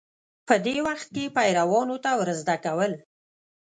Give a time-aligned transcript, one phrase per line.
[0.47, 2.91] په دې وخت کې پیروانو ته ورزده کول